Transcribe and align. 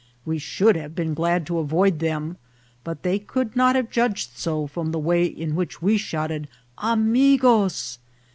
We 0.25 0.39
should 0.39 0.75
have 0.77 0.95
been 0.95 1.13
glad 1.13 1.45
to 1.45 1.59
avoid 1.59 1.99
them, 1.99 2.37
but 2.83 3.03
they 3.03 3.19
could 3.19 3.55
not 3.55 3.75
have 3.75 3.91
judged 3.91 4.31
so 4.35 4.65
from 4.65 4.91
the 4.91 4.97
way 4.97 5.25
in 5.25 5.53
which 5.55 5.79
we 5.79 5.95
shouted" 5.99 6.47
amigos 6.95 7.99